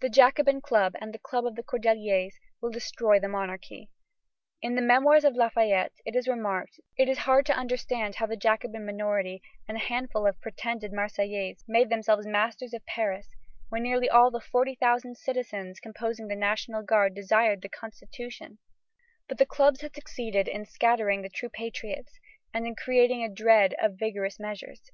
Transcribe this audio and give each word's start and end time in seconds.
The 0.00 0.08
Jacobin 0.08 0.62
Club 0.62 0.94
and 1.02 1.12
the 1.12 1.18
Club 1.18 1.44
of 1.44 1.54
the 1.54 1.62
Cordeliers 1.62 2.32
will 2.62 2.70
destroy 2.70 3.20
the 3.20 3.28
monarchy. 3.28 3.90
In 4.62 4.74
the 4.74 4.80
Memoirs 4.80 5.22
of 5.22 5.36
Lafayette 5.36 5.92
it 6.06 6.16
is 6.16 6.26
remarked 6.26 6.76
that 6.96 7.02
"it 7.02 7.08
is 7.10 7.18
hard 7.28 7.44
to 7.44 7.52
understand 7.52 8.14
how 8.14 8.24
the 8.24 8.38
Jacobin 8.38 8.86
minority 8.86 9.42
and 9.68 9.76
a 9.76 9.80
handful 9.80 10.26
of 10.26 10.40
pretended 10.40 10.94
Marseillais 10.94 11.58
made 11.68 11.90
themselves 11.90 12.26
masters 12.26 12.72
of 12.72 12.86
Paris 12.86 13.28
when 13.68 13.82
nearly 13.82 14.08
all 14.08 14.30
the 14.30 14.40
forty 14.40 14.76
thousand 14.76 15.18
citizens 15.18 15.78
composing 15.78 16.28
the 16.28 16.36
National 16.36 16.80
Guard 16.82 17.14
desired 17.14 17.60
the 17.60 17.68
Constitution; 17.68 18.60
but 19.28 19.36
the 19.36 19.44
clubs 19.44 19.82
had 19.82 19.94
succeeded 19.94 20.48
in 20.48 20.64
scattering 20.64 21.20
the 21.20 21.28
true 21.28 21.50
patriots 21.50 22.18
and 22.54 22.66
in 22.66 22.74
creating 22.74 23.22
a 23.22 23.28
dread 23.28 23.74
of 23.78 23.98
vigorous 23.98 24.40
measures. 24.40 24.90